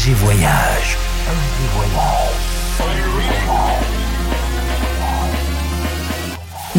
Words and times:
FG 0.00 0.12
Voyage. 0.14 0.96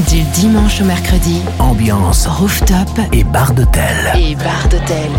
Du 0.09 0.21
dimanche 0.33 0.81
au 0.81 0.85
mercredi, 0.85 1.43
Ambiance 1.59 2.25
rooftop 2.25 2.89
et 3.13 3.23
bar 3.23 3.53
d'hôtel. 3.53 4.11
et 4.17 4.33
bar 4.33 4.67
d'hôtel. 4.69 5.11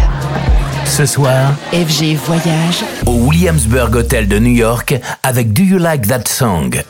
Ce 0.84 1.06
soir, 1.06 1.52
FG 1.72 2.16
Voyage, 2.26 2.82
au 3.06 3.12
Williamsburg 3.28 3.94
Hotel 3.94 4.26
de 4.26 4.40
New 4.40 4.52
York 4.52 4.96
avec 5.22 5.52
Do 5.52 5.62
You 5.62 5.78
Like 5.78 6.08
That 6.08 6.24
Song? 6.26 6.82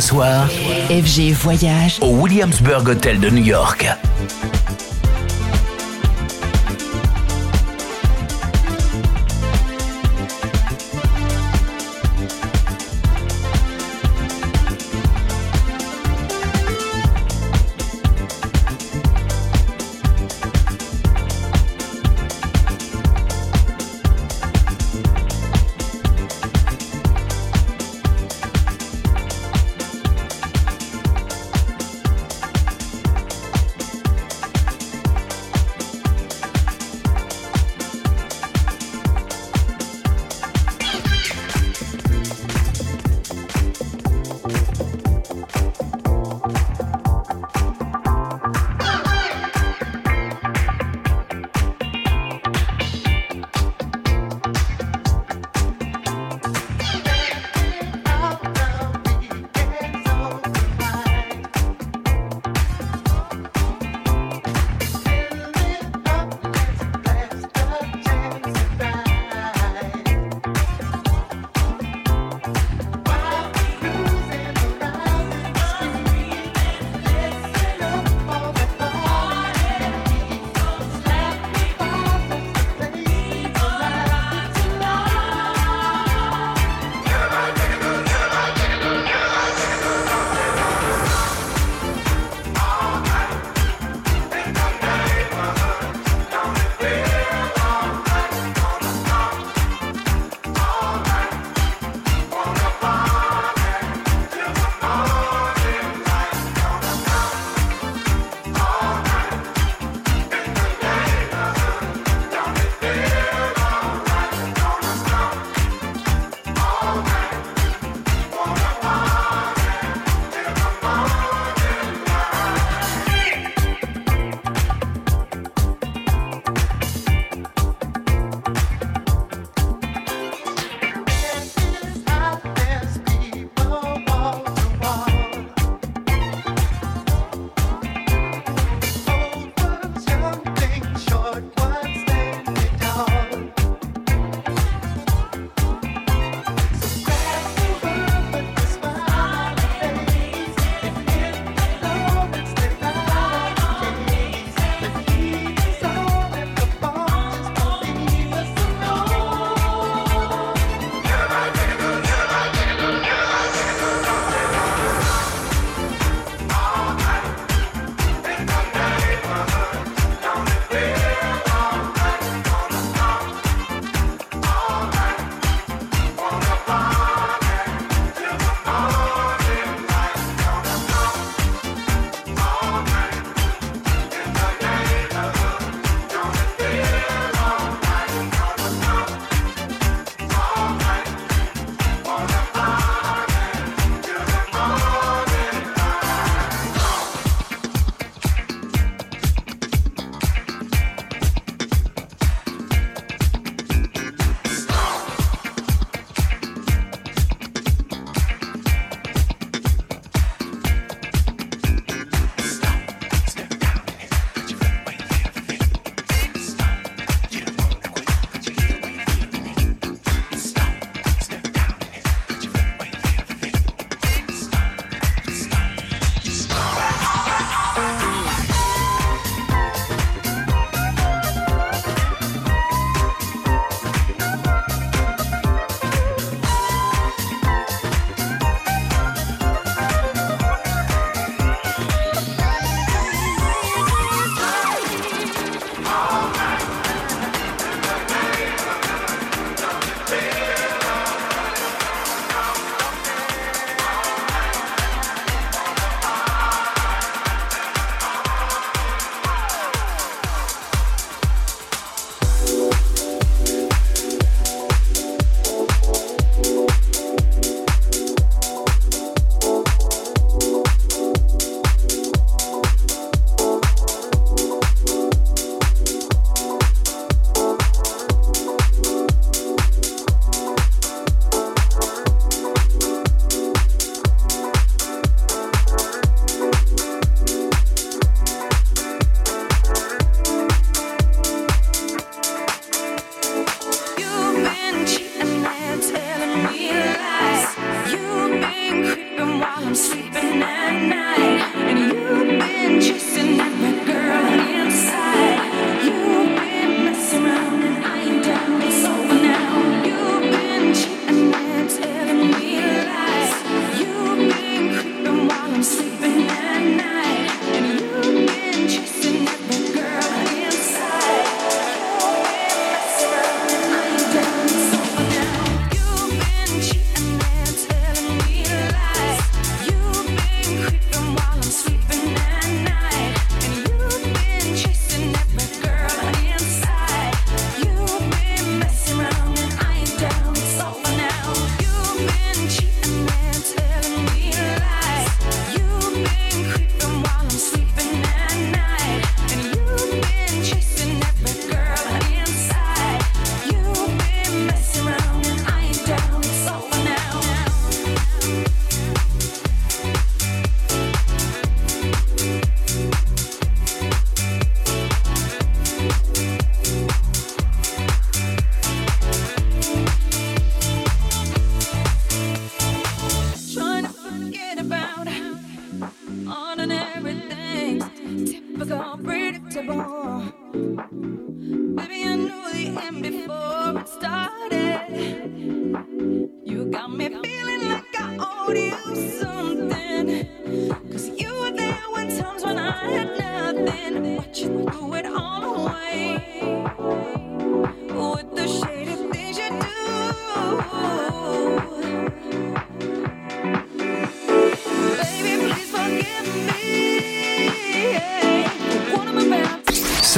Ce 0.00 0.06
soir, 0.06 0.48
FG 0.88 1.34
Voyage 1.34 1.98
au 2.00 2.22
Williamsburg 2.22 2.88
Hotel 2.88 3.20
de 3.20 3.28
New 3.28 3.44
York. 3.44 3.86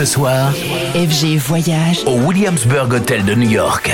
Ce 0.03 0.15
soir, 0.15 0.53
FG 0.97 1.37
Voyage 1.39 2.03
au 2.07 2.19
Williamsburg 2.27 2.93
Hotel 2.93 3.25
de 3.25 3.37
New 3.37 3.49
York. 3.49 3.89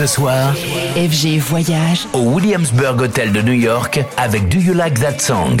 Ce 0.00 0.06
soir, 0.06 0.54
FG 0.96 1.36
Voyage 1.40 2.08
au 2.14 2.20
Williamsburg 2.20 3.02
Hotel 3.02 3.32
de 3.32 3.42
New 3.42 3.52
York 3.52 4.00
avec 4.16 4.48
Do 4.48 4.58
You 4.58 4.72
Like 4.72 4.98
That 4.98 5.18
Song? 5.18 5.60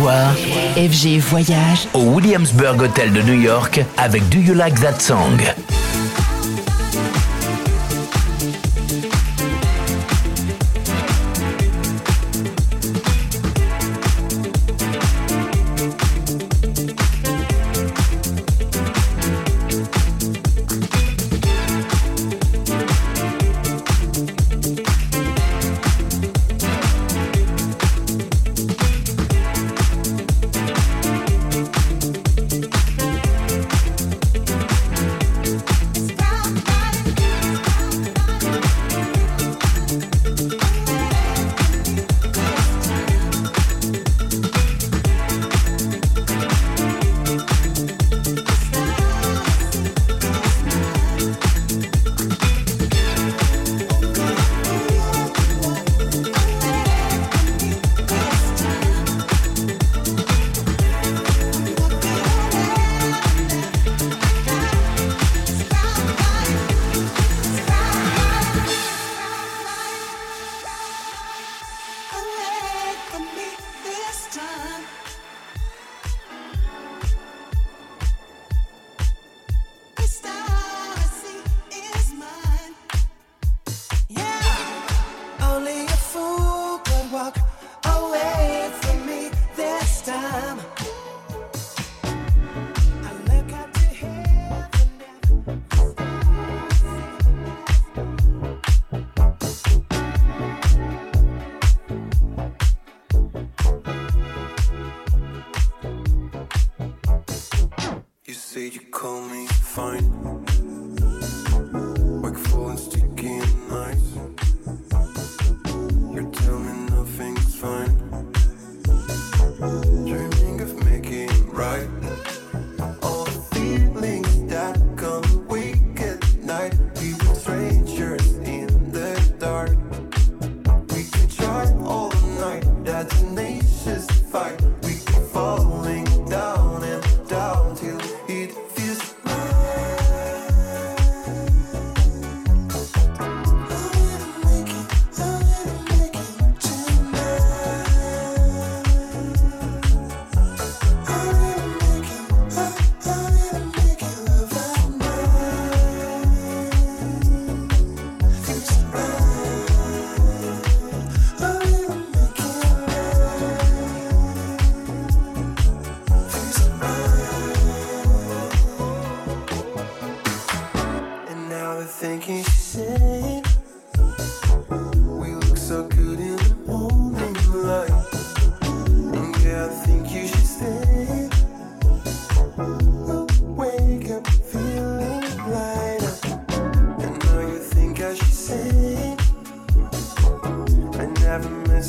FG 0.00 1.18
Voyage. 1.18 1.88
Au 1.92 2.14
Williamsburg 2.14 2.80
Hotel 2.80 3.12
de 3.12 3.20
New 3.20 3.40
York 3.40 3.80
avec 3.96 4.28
Do 4.28 4.38
You 4.38 4.54
Like 4.54 4.80
That 4.80 5.00
Song? 5.00 5.36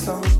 Know, 0.05 0.38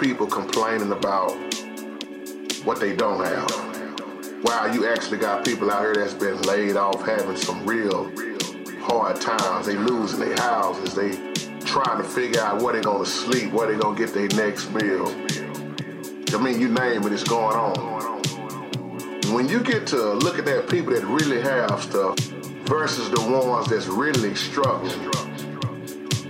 people 0.00 0.26
complaining 0.26 0.92
about 0.92 1.32
what 2.64 2.80
they 2.80 2.96
don't 2.96 3.22
have. 3.22 4.42
Wow, 4.42 4.72
you 4.72 4.88
actually 4.88 5.18
got 5.18 5.44
people 5.44 5.70
out 5.70 5.82
here 5.82 5.94
that's 5.94 6.14
been 6.14 6.40
laid 6.42 6.76
off 6.76 7.04
having 7.04 7.36
some 7.36 7.66
real 7.66 8.10
hard 8.80 9.20
times. 9.20 9.66
They 9.66 9.76
losing 9.76 10.20
their 10.20 10.36
houses. 10.38 10.94
They 10.94 11.10
trying 11.66 11.98
to 11.98 12.08
figure 12.08 12.40
out 12.40 12.62
where 12.62 12.72
they're 12.72 12.82
gonna 12.82 13.04
sleep, 13.04 13.52
where 13.52 13.70
they 13.70 13.78
gonna 13.78 13.96
get 13.96 14.14
their 14.14 14.28
next 14.28 14.72
meal. 14.72 15.06
I 16.32 16.42
mean, 16.42 16.58
you 16.58 16.68
name 16.68 17.02
it, 17.02 17.12
it's 17.12 17.22
going 17.22 17.56
on. 17.56 18.22
When 19.34 19.48
you 19.48 19.60
get 19.62 19.86
to 19.88 20.14
look 20.14 20.38
at 20.38 20.46
that 20.46 20.70
people 20.70 20.94
that 20.94 21.04
really 21.04 21.42
have 21.42 21.82
stuff 21.82 22.16
versus 22.64 23.10
the 23.10 23.20
ones 23.20 23.68
that's 23.68 23.86
really 23.86 24.34
struggling 24.34 24.92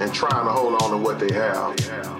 and 0.00 0.12
trying 0.12 0.44
to 0.44 0.50
hold 0.50 0.82
on 0.82 0.90
to 0.90 0.96
what 0.96 1.20
they 1.20 1.32
have 1.32 2.19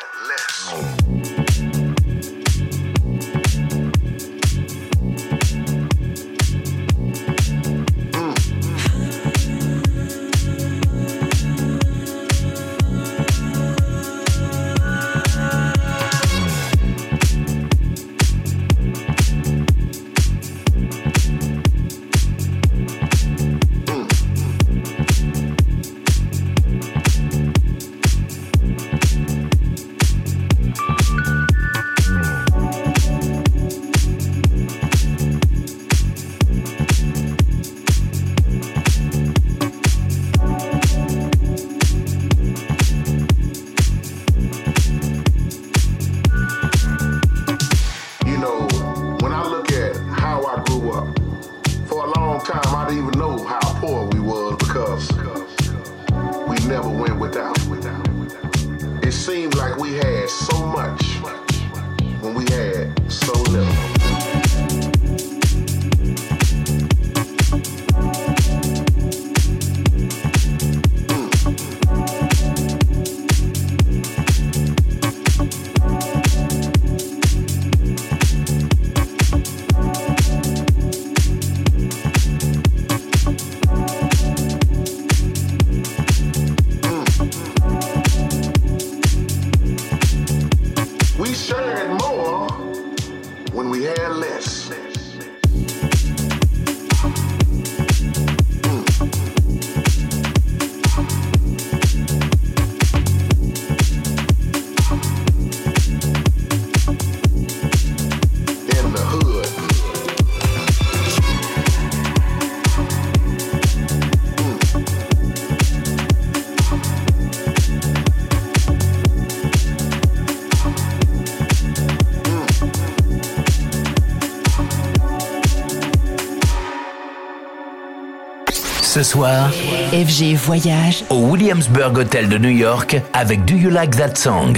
soir, 129.11 129.51
FG 129.91 130.35
Voyage 130.35 131.03
au 131.09 131.17
Williamsburg 131.29 131.97
Hotel 131.97 132.29
de 132.29 132.37
New 132.37 132.49
York 132.49 132.95
avec 133.11 133.43
Do 133.43 133.55
You 133.55 133.69
Like 133.69 133.97
That 133.97 134.15
Song? 134.15 134.55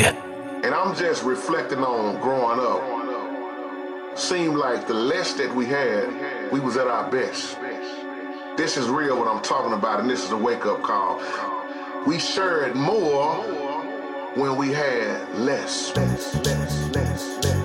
And 0.64 0.76
I'm 0.76 0.94
just 0.96 1.24
reflecting 1.24 1.80
on 1.80 2.20
growing 2.22 2.60
up. 2.60 2.82
Seemed 4.16 4.56
like 4.56 4.86
the 4.86 4.94
less 4.94 5.34
that 5.38 5.52
we 5.56 5.66
had, 5.66 6.06
we 6.52 6.60
was 6.60 6.78
at 6.78 6.86
our 6.86 7.10
best. 7.10 7.58
This 8.56 8.78
is 8.78 8.88
real 8.90 9.18
what 9.18 9.28
I'm 9.28 9.42
talking 9.42 9.74
about, 9.74 10.00
and 10.02 10.08
this 10.08 10.24
is 10.24 10.32
a 10.32 10.38
wake-up 10.38 10.84
call. 10.84 11.20
We 12.06 12.20
shared 12.20 12.76
more 12.76 13.34
when 14.36 14.56
we 14.56 14.72
had 14.72 15.34
less. 15.34 15.96
less, 15.96 16.36
less, 16.46 16.96
less, 16.96 17.63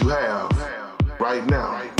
you 0.00 0.08
have 0.08 1.20
right 1.20 1.44
now. 1.46 1.91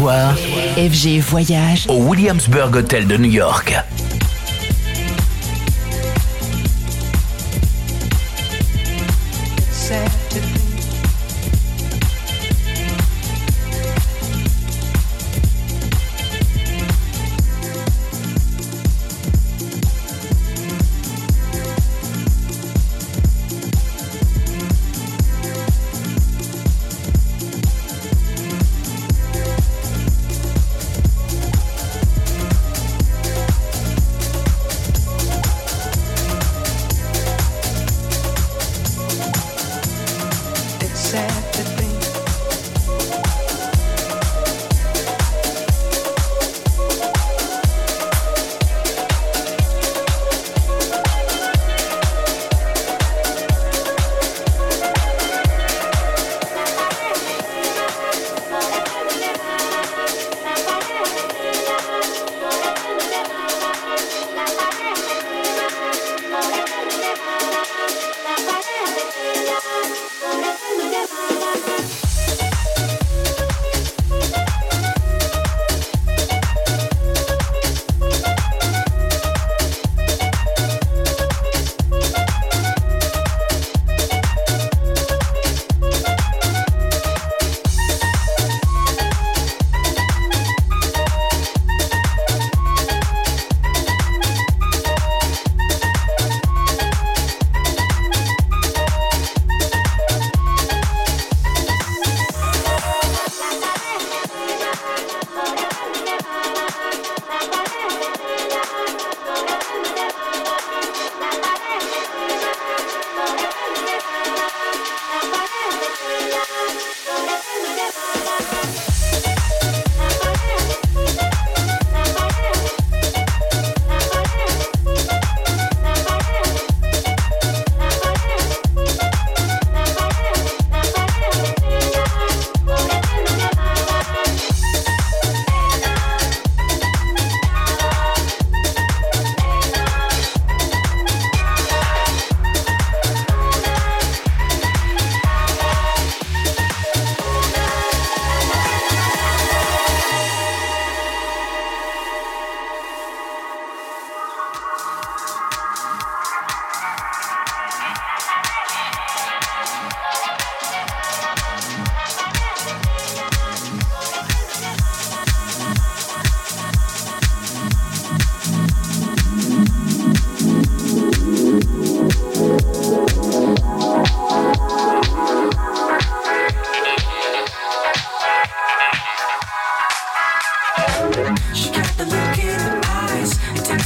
Soir, 0.00 0.34
FG 0.78 1.20
Voyage 1.20 1.84
au 1.88 2.02
Williamsburg 2.08 2.74
Hotel 2.74 3.06
de 3.06 3.18
New 3.18 3.30
York. 3.30 3.74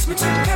me 0.07 0.13
to 0.13 0.54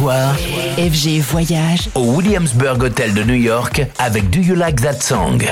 FG 0.00 1.20
Voyage. 1.20 1.90
Au 1.94 2.14
Williamsburg 2.16 2.82
Hotel 2.82 3.12
de 3.12 3.22
New 3.22 3.34
York 3.34 3.82
avec 3.98 4.30
Do 4.30 4.40
You 4.40 4.54
Like 4.54 4.80
That 4.80 5.00
Song? 5.00 5.42